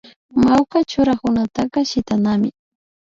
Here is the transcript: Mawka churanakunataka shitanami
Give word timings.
Mawka 0.45 0.77
churanakunataka 0.89 1.77
shitanami 1.89 2.49